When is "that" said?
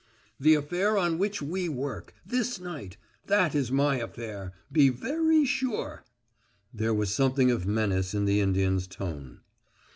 3.27-3.53